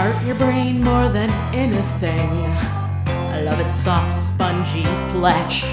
[0.00, 2.30] heart your brain more than anything.
[3.34, 5.64] I love its soft, spongy flesh.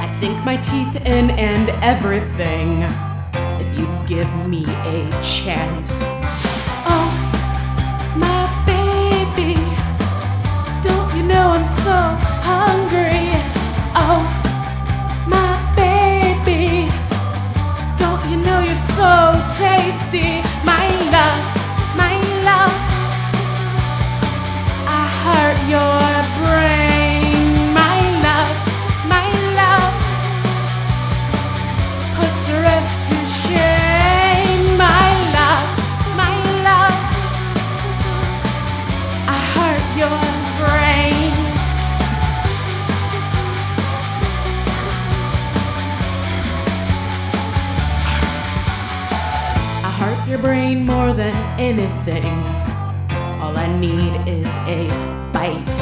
[0.00, 2.82] I'd sink my teeth in and everything
[3.62, 5.92] if you'd give me a chance.
[6.94, 7.10] Oh,
[8.16, 9.54] my baby,
[10.82, 11.98] don't you know I'm so
[12.50, 13.30] hungry?
[13.94, 14.22] Oh,
[15.36, 15.52] my
[15.82, 16.90] baby,
[17.96, 19.12] don't you know you're so
[19.62, 20.42] tasty?
[20.64, 20.93] My
[50.34, 52.24] your brain more than anything.
[53.40, 54.88] All I need is a
[55.32, 55.76] bite.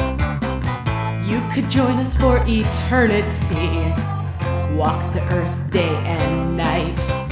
[1.27, 3.95] You could join us for eternity.
[4.77, 7.22] Walk the earth day and night.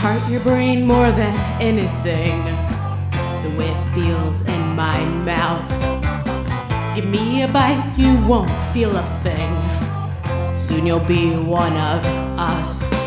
[0.00, 2.44] Hurt your brain more than anything.
[3.42, 5.68] The way it feels in my mouth.
[6.94, 10.52] Give me a bite, you won't feel a thing.
[10.52, 12.04] Soon you'll be one of
[12.38, 12.97] us.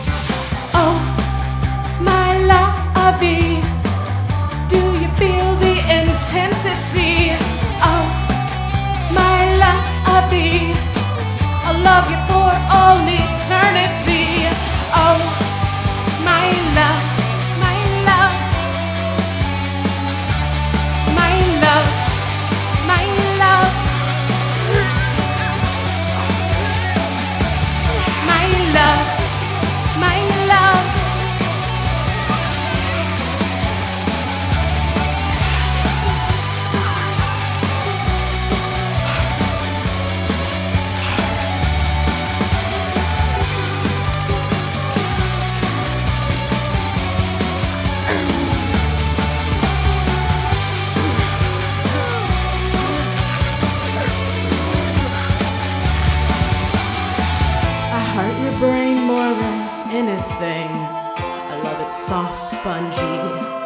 [60.02, 60.70] Anything.
[60.74, 63.62] I love it soft, spongy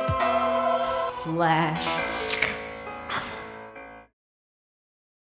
[1.24, 2.35] flesh.